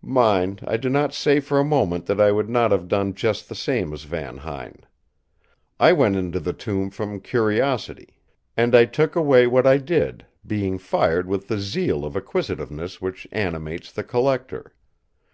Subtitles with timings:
[0.00, 3.50] Mind, I do not say for a moment that I would not have done just
[3.50, 4.76] the same as Van Huyn.
[5.78, 8.16] I went into the tomb from curiosity;
[8.56, 13.28] and I took away what I did, being fired with the zeal of acquisitiveness which
[13.30, 14.72] animates the collector.